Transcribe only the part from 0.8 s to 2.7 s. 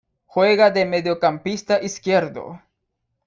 mediocampista izquierdo.